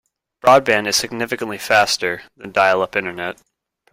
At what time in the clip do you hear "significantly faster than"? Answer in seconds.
0.95-2.51